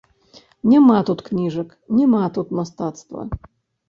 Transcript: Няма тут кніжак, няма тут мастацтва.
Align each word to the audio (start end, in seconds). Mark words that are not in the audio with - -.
Няма 0.71 0.95
тут 1.09 1.19
кніжак, 1.27 1.75
няма 1.99 2.21
тут 2.39 2.47
мастацтва. 2.61 3.21